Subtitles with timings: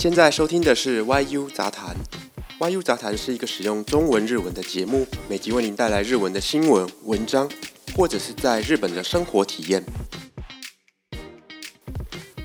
[0.00, 1.96] 现在收听的是 YU 杂谈。
[2.60, 7.50] YU 杂谈是一个使用中文、日文的节目，每集为您带来日文的新闻、文章，
[7.94, 9.84] 或者是在日本的生活体验。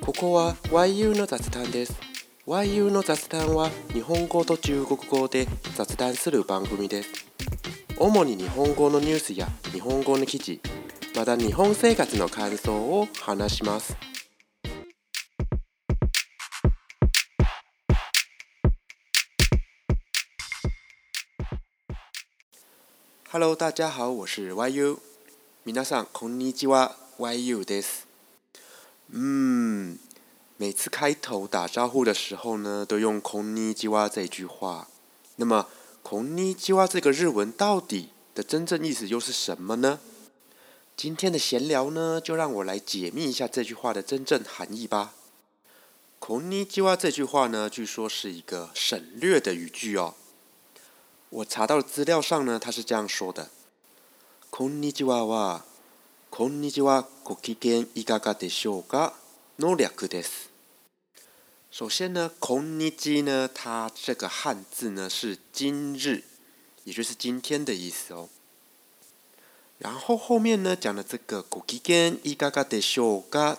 [0.00, 1.94] ここは YU の雑談です。
[2.46, 5.46] YU の雑談は日本語と中国語で
[5.76, 7.10] 雑談する番組です。
[7.98, 10.60] 主に日本語のニュースや日本語の記事、
[11.16, 13.96] また日本生活の感想を話します。
[23.32, 24.98] Hello，大家好，我是 YU。
[25.64, 28.06] 皆さんこんにちは，YU です。
[29.10, 29.98] 嗯，
[30.56, 34.88] 每次开头打招呼的时候呢，都用こんにちは这句话。
[35.36, 35.66] 那么，
[36.02, 40.00] こんにちは这个日文到底的真正意思又是什么呢？
[40.96, 45.14] 今天的闲聊呢，就让我来解密一下这句话的真正含义吧。
[46.18, 50.14] こんにちは这句话呢，据说是一个省略的语句哦。
[51.32, 53.48] 我查到的资料上呢，他是这样说的：“
[54.50, 55.64] こんにちはは、
[56.30, 59.14] こんにちはご機嫌いかがでしょうか
[59.58, 60.48] の略です。”
[61.70, 66.24] 首先呢，こんにち呢，它这个汉字呢是今日，
[66.84, 68.30] 也就是今天的意思哦。
[69.78, 73.58] 然后后面呢讲的这个ご機嫌いかがでしょうか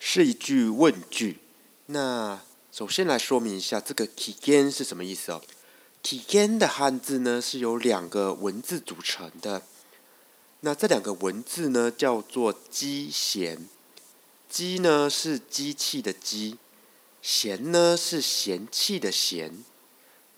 [0.00, 1.40] 是一句问句。
[1.86, 2.40] 那
[2.72, 5.42] 首先来说明一下，这个機嫌是什么意思哦？
[6.06, 9.62] 体验的汉字呢是由两个文字组成的，
[10.60, 13.68] 那这两个文字呢叫做机弦，
[14.48, 16.58] 机呢是机器的机，
[17.20, 19.64] 弦呢是嫌弃的嫌。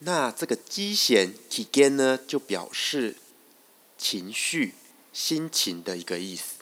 [0.01, 3.17] 那这个机弦体验呢就表示
[3.97, 4.75] 情绪、
[5.13, 6.57] 心情的一个意思。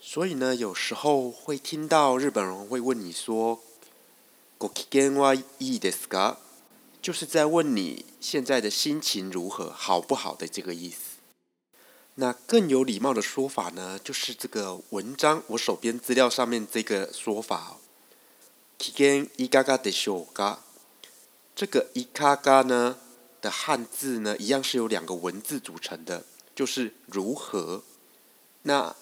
[0.00, 3.58] 所以呢，有时候会听到日本人会问你说：“
[4.58, 6.38] ご機嫌はいいですか？”
[7.01, 11.17] 就是在问你现在的心情如何，好不好的这个意思。
[12.15, 17.77] 那更有礼貌的说法呢，就是这个文章我手边资料上面这个说法。
[18.77, 20.59] 期间伊嘎嘎的修嘎，
[21.55, 22.97] 这个伊嘎嘎呢
[23.41, 27.83] 的汉字呢，一样是由两个文字组成的，就是如何。
[28.63, 28.95] 那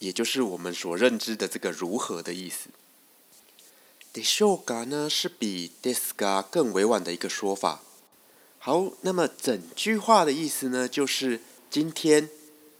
[0.00, 2.70] 也就是我们所认知的这个如何的意思。
[4.13, 7.81] でしょうか呢是比ですが更委婉的一个说法。
[8.57, 12.29] 好，那么整句话的意思呢，就是今天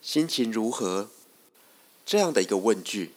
[0.01, 1.09] 心情如何
[2.05, 3.11] 这样的一个问句。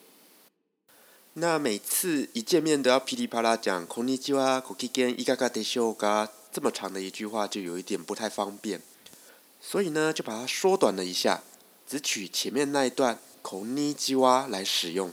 [1.35, 8.83] 那每次一见面都要噼里啪啦讲こんにちは、ご機嫌いかがでしょうか这么长的一句话，就有一点不太方便，
[9.63, 11.41] 所以呢，就把它缩短了一下，
[11.89, 15.11] 只取前面那一段こんにちは来使用。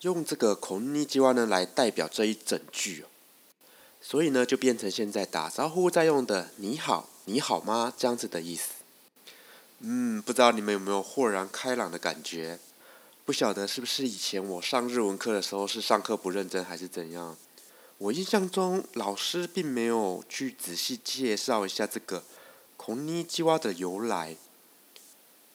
[0.00, 3.06] 用这个こんにちは呢来代表这一整句哦，
[4.02, 8.74] 所以呢就变成现在打招呼在用的“你好，你好吗”这样子的意思。
[9.78, 12.58] 嗯，不知道你们有没有豁然开朗的感觉？
[13.24, 17.34] 不晓得是不是以前我上日文课的时候是上课不认真还是怎样？
[17.96, 22.22] 我印象中老师并没有去仔细介绍一下这个
[22.76, 24.36] こんにちは的由来。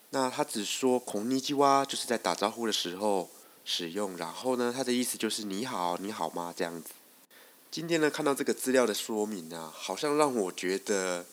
[0.09, 3.29] 那他只说こんにちは就是在打招呼的时候。
[3.64, 6.90] 使用，然后呢，它的意思就是“你好，你好吗”这样子。
[7.70, 11.24] 今天呢，看到这个资料的说明啊，好像让我觉得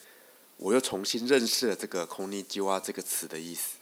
[0.57, 3.75] 我又重新认识了这个“空尼基哇”这个词的意思。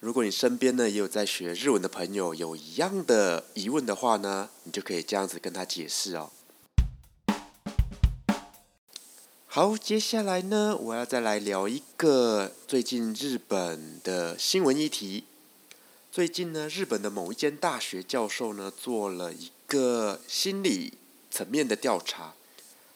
[0.00, 6.30] 如果你身边呢也有在学日文的朋友，有一样的疑问的话呢，你就可以这样子跟他解释哦。
[9.46, 15.24] 好，接下来呢，我要再来聊一个最近日本的新闻议题。
[16.11, 20.93] 最近呢，日本的某一间大学教授呢，做了一个心理
[21.29, 22.33] 层面的调查。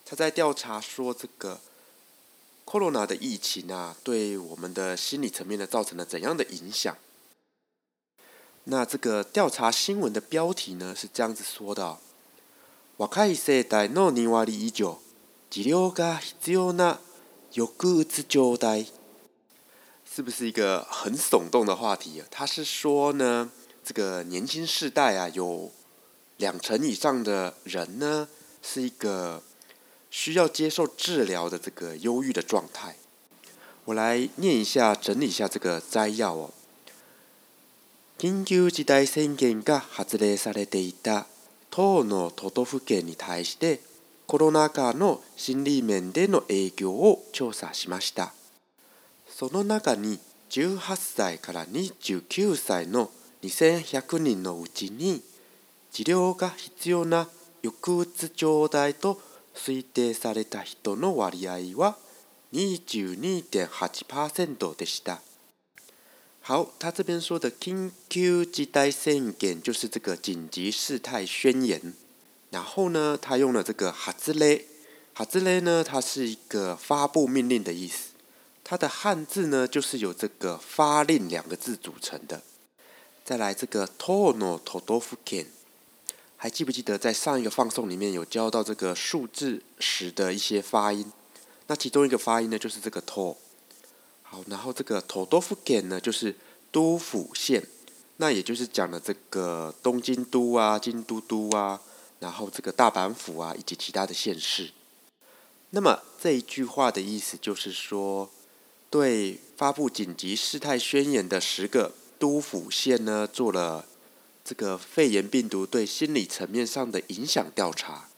[0.05, 1.59] 他在调查说，这个
[2.65, 6.97] corona 的疫情啊，对我们的心理层面呢，造成了怎样的影响？
[8.65, 11.97] 那这个调查新闻的标题呢，是这样子说的：
[12.97, 14.99] 若い世代の2割以上、
[15.49, 16.99] 治療が必要な
[17.53, 18.87] 抑うつ状態。
[20.15, 22.27] 是不是一个很耸动的话题啊？
[22.29, 23.49] 他是说呢，
[23.83, 25.71] 这个年轻世代啊，有
[26.37, 28.27] 两成以上的人呢，
[28.61, 29.41] 是一个
[30.09, 32.95] 需要接受治疗的这个忧郁的状态。
[33.85, 36.51] 我来念一下，整理一下这个摘要哦。
[38.19, 41.25] 緊急事態宣言が発令されていた
[41.71, 43.79] 当の都道府県に対して
[44.27, 48.33] コロナ禍の心理面での影響を調査しました。
[49.38, 50.18] その中に
[50.48, 53.10] 18歳から29歳の
[53.42, 55.20] 2100人のうちに
[55.92, 57.28] 治療が必要な
[57.62, 59.20] 抑うつ状態と
[59.54, 61.98] 推定された人の割合は
[62.54, 65.20] 22.8%でした。
[66.40, 71.92] 好，他这边说的緊急事態宣言就是这个紧急事态宣言。
[72.50, 74.64] 然后呢，他用了这个哈兹勒，
[75.12, 78.05] 哈兹勒呢，它是一个发布命令的意思。
[78.68, 82.42] 它的汉字呢，就是由这个发令两个字组成的。
[83.24, 85.46] 再来这个 tono todofuken，
[86.36, 91.12] 还记不记得在上一个放送里面有教到这个数字十的一些发音？
[91.68, 93.36] 那其中一个发音呢，就是这个 to。
[94.24, 96.34] 好，然后这个 todofuken 呢，就是
[96.72, 97.64] 都府县，
[98.16, 101.80] 那也就是讲的这个东京都啊、京都都啊，
[102.18, 104.72] 然后这个大阪府啊，以及其他的县市。
[105.70, 108.28] 那么这一句话的意思就是说，
[108.89, 113.85] 对发布紧急事态宣言的十个都府县呢，做了
[114.43, 118.09] 这个肺炎病毒对心理层面上的影响调查。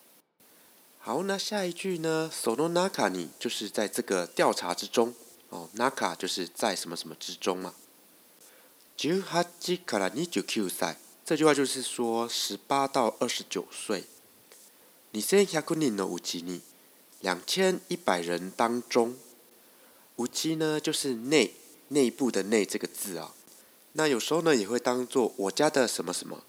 [0.99, 2.31] 好，那下一句呢？
[2.33, 5.13] Sono naka ni 就是在这个调查之中。
[5.49, 7.73] 哦，naka 就是在什么什么之中嘛。
[8.95, 9.43] 十八
[9.85, 14.05] から二十九歳，这句话就是说十八到二十九岁。
[15.11, 16.61] 二千百人のうちに，
[17.21, 19.15] 两千一百人当中，
[20.17, 21.51] うち呢就是内
[21.89, 23.33] 内部的内这个字啊。
[23.93, 26.43] 那有时候呢也会当做我家的什么什么，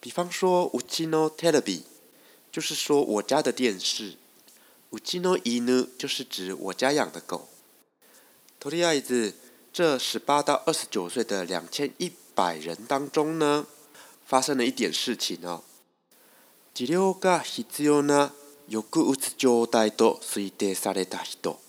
[0.00, 1.82] 比方说うちのテレビ，
[2.50, 4.16] 就是说我家的电视。
[4.90, 7.48] うちの犬就是指我家养的狗。
[8.58, 9.34] 托利亚子，
[9.72, 13.66] 这十八到二十九岁的两千一百人当中呢，
[14.26, 15.62] 发生了一点事情哦。
[16.74, 18.32] 治療が必要な
[18.68, 21.60] 抑うつ状態と推定された人。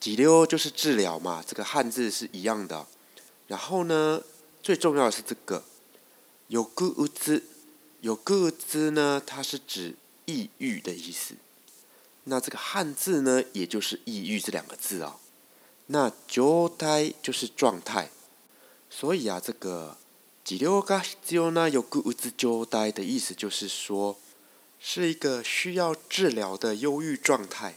[0.00, 2.86] 治療就是治疗嘛，这个汉字是一样的。
[3.46, 4.22] 然后呢，
[4.62, 5.62] 最重要的是这个
[6.48, 7.42] 抑うつ，
[8.00, 9.94] 抑うつ呢，它是指
[10.26, 11.34] 抑郁的意思。
[12.24, 15.18] 那这个汉字呢，也就是抑郁这两个字啊。
[15.86, 18.10] 那状态就是状态，
[18.88, 19.96] 所以啊，这个
[20.44, 24.16] 治療が必要な抑うつ状態的意思就是说，
[24.80, 27.74] 是一个需要治疗的忧郁状态。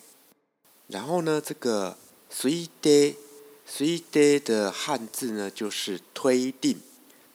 [0.87, 1.97] 然后呢，这个
[2.29, 3.15] 推定
[3.65, 6.81] 推定的汉字呢，就是推定、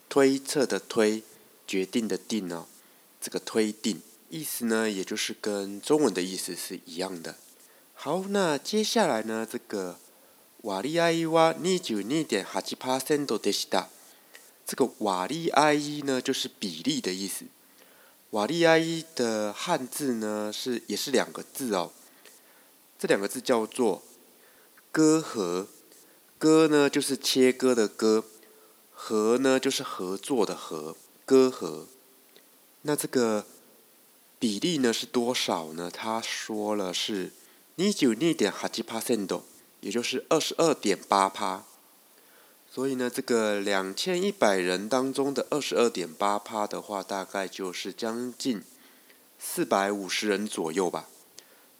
[0.08, 1.22] 推测的推、
[1.66, 2.66] 决定的定哦。
[3.20, 7.36] 这个推定意思呢，也就是跟中文的意思是一样的。
[7.94, 9.98] 好，那接下来呢，这个。
[10.64, 13.86] 瓦利埃伊哇二九二点八七 percent でした。
[14.66, 17.46] 这个瓦利埃伊呢，就是比例的意思。
[18.32, 21.92] 瓦利埃伊的汉字呢，是也是两个字哦。
[22.98, 24.02] 这两个字叫做
[24.95, 25.67] 割合，
[26.39, 28.23] 割呢就是切割的割，
[28.93, 30.95] 合呢就是合作的合，
[31.25, 31.87] 割合。
[32.83, 33.45] 那这个
[34.39, 35.91] 比例呢是多少呢？
[35.91, 37.33] 他说了是
[37.75, 39.41] 二九二点八七 percent。
[39.81, 41.63] 也就是二十二点八趴，
[42.71, 48.63] 所以呢，这个两千一百人当中的二十二点八趴的话，大概就是将近
[49.37, 51.07] 四百五十人左右吧。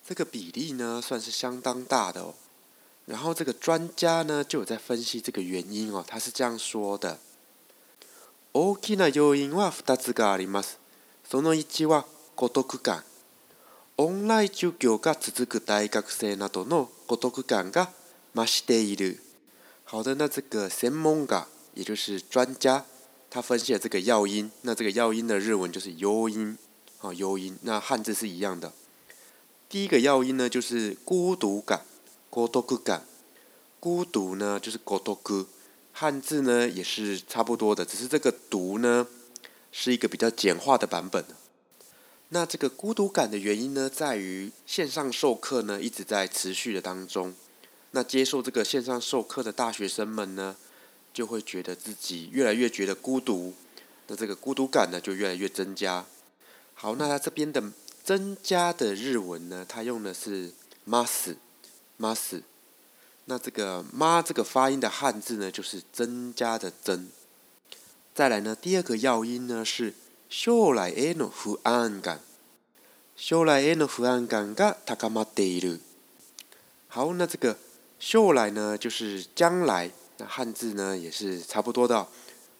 [0.06, 2.36] 这个比例呢，算是相当大的哦。
[3.07, 6.05] 然后这个专家呢，就有在分析这个原因哦。
[6.07, 7.19] 他是这样说的：
[8.53, 10.79] 大きな要因は二つがあります。
[11.29, 12.05] その一は
[12.37, 13.05] 孤独感。
[13.97, 17.91] オンライン授業が続く大学生などの孤独感が
[18.35, 19.21] 増している。
[19.85, 22.85] 好的，那这个専門家也就是专家，
[23.29, 24.51] 他分析了这个要因。
[24.63, 26.57] 那这个要因的日文就是诱因，
[27.01, 27.59] 啊，诱因。
[27.63, 28.73] 那汉字是一样的。
[29.69, 31.83] 第一个要因呢，就是孤独感，
[32.36, 33.06] 孤独感。
[33.80, 35.48] 孤独呢，就是孤独。
[35.94, 39.08] 汉字呢也是差不多的，只是这个“独”呢
[39.72, 41.24] 是一个比较简化的版本。
[42.28, 47.34] 那这个孤独感的原因呢，在于线上授课呢一直在持续的当中。
[47.92, 50.58] 那接受这个线上授课的大学生们呢，
[51.14, 53.54] 就会觉得自己越来越觉得孤独，
[54.08, 56.06] 那这个孤独感呢就越来越增加。
[56.74, 57.64] 好，那它这边的
[58.04, 60.52] 增加的日文呢，它用的是
[60.86, 61.34] mas
[61.99, 62.43] mas。
[63.27, 67.09] 那这个妈这个发音的汉字呢，就是增加的增。
[68.15, 69.95] 再来呢，第二个要音呢是。
[70.33, 72.21] 将来への不安感，
[73.17, 75.81] 将来への不安感が高まっている。
[76.87, 77.59] 好，那这个
[77.99, 82.07] 将来呢，就是将来，那汉字呢也是差不多的。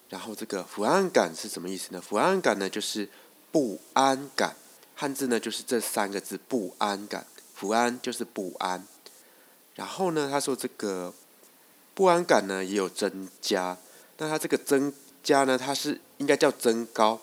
[0.09, 2.03] 然后这个不安感是什么意思呢？
[2.09, 3.09] 不安感呢就是
[3.53, 4.57] 不安感，
[4.97, 7.25] 汉字呢就是这三个字不安感，
[7.55, 8.85] 不安就是不安。
[9.76, 11.14] 然后呢，他说这个
[11.94, 13.78] 不安感呢也有增加，
[14.18, 17.22] 那他这个增加呢，它是应该叫增高。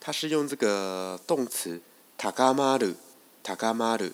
[0.00, 1.80] 它是用这个动词
[2.18, 2.92] 塔嘎马鲁，
[3.42, 4.10] 塔嘎马鲁，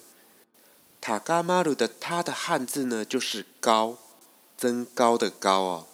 [1.01, 3.99] 塔嘎马鲁的它的汉字呢就是高，
[4.57, 5.87] 增高的高哦。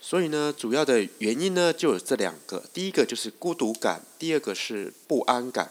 [0.00, 5.70] 所以呢，主要的原因呢就有这两个，第一个就是孤独感，第二个是不安感。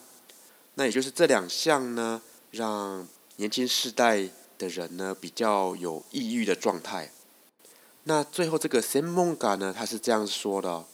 [0.75, 7.10] 那也就是这两项呢，让年轻世代的人呢比较有抑郁的状态。
[8.04, 10.84] 那最后这个 Semonga 呢，他是这样说的：，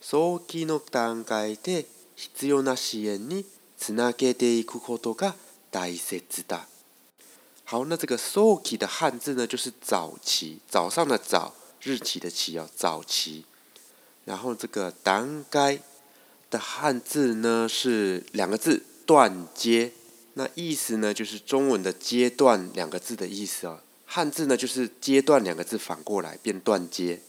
[0.00, 3.44] 早期の段階で必要な支援に
[3.78, 5.34] つなげていくことが
[5.70, 6.66] 大切だ。
[7.64, 11.54] 好，那这个早期的汉字呢，就是早期，早上的早。
[11.82, 13.44] 日期的期哦，早期。
[14.24, 15.78] 然后这个“当该”
[16.50, 19.92] 的汉字呢是两个字“断接”，
[20.41, 23.79] 那意思呢就是中文的“阶段”两个字的意思哦。
[24.07, 27.21] 汉字呢就是“阶段”两个字反过来变“断接”。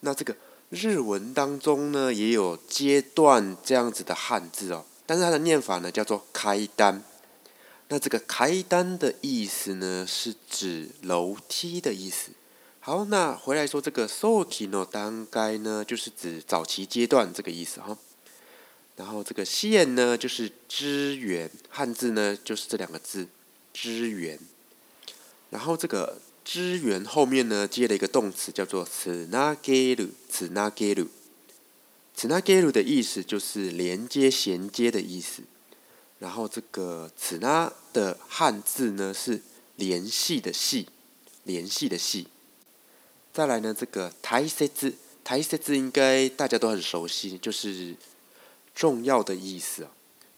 [0.00, 0.34] 那这个
[0.70, 7.04] 日文当中呢也有“阶段”这样子的汉字哦，但是它的念法呢叫做“开单”。
[7.88, 12.32] 那这个“开单”的意思呢是指楼梯的意思。
[12.80, 17.96] 好，那回来说这个 “soki no 当该”呢，就是指早期阶段这个意思哈。
[18.96, 23.28] 然后这个“线”呢，就是支援，汉字呢就是这两个字
[23.74, 24.38] “支援”。
[25.50, 30.08] 然后这个“支援”后面呢接了一个动词，叫做 “tsunageru”。
[30.32, 31.08] tsunageru。
[32.16, 35.42] tsunageru 的意思就是连接、衔接的意思。
[36.18, 39.42] 然后这个 “tsuna” 的汉字呢是
[39.76, 40.88] 联系的“系”，
[41.44, 42.28] 联系的“系”。
[43.34, 47.94] 再来呢，这个台色字，台色字应该大家都很熟悉，就是
[48.76, 49.88] 重要的意思。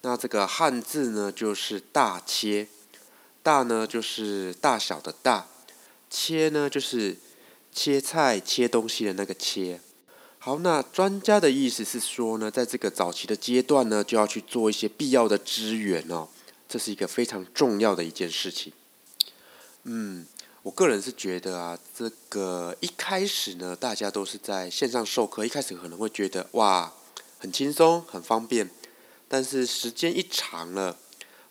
[0.01, 2.67] 那这个汉字呢，就是大切，
[3.43, 5.47] 大呢就是大小的大，
[6.09, 7.17] 切呢就是
[7.71, 9.81] 切菜切东西的那个切。
[10.39, 16.29] 好，那专家的意思是说呢，在这个早期的阶段呢，就要去做一些必要的支援哦，
[16.67, 18.71] 这是一个非常重要的一件事情。
[19.83, 20.25] 嗯。
[20.61, 26.91] 我个人是觉得啊，这个一开始呢，大家都是在线上授课，一开始可能会觉得哇，
[27.39, 28.69] 很轻松，很方便。
[29.27, 30.97] 但是时间一长了，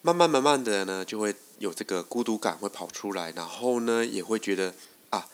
[0.02, 4.74] 慢慢慢慢的呢，就会有这个孤独感会跑出来，然后呢，也会觉得
[5.10, 5.28] 啊，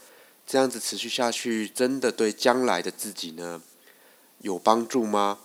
[0.46, 3.60] 这样子持续下去，真的对将来的自己呢
[4.38, 5.38] 有帮助吗？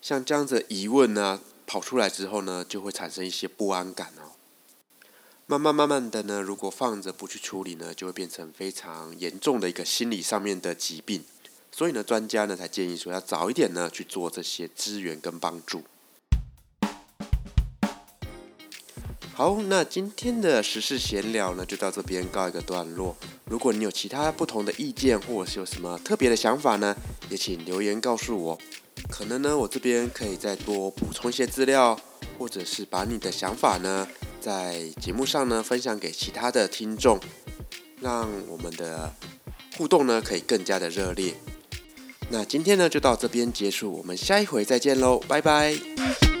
[0.00, 4.32] 像这样子疑问呢跑出来之后呢，就会产生一些不安感哦。
[5.46, 11.24] 慢慢慢慢的呢，如果放着不去处理呢，就会变成非常严重的一个心理上面的疾病。
[11.78, 15.84] 所以呢，专家呢才建议说要早一点呢去做这些支援跟帮助。
[19.32, 23.16] 好，那今天的时事闲聊呢就到这边告一个段落。
[23.44, 26.96] 如果你有其他不同的意见，或者是有什么特别的想法呢，
[27.30, 28.58] 也请留言告诉我。
[29.08, 31.96] 可能呢，我这边可以再多补充一些资料，
[32.36, 34.08] 或者是把你的想法呢。
[34.40, 37.20] 在节目上呢，分享给其他的听众，
[38.00, 39.14] 让我们的
[39.76, 41.36] 互动呢可以更加的热烈。
[42.30, 46.37] 那今天呢就到这边结束，我们下一回再见喽，拜拜。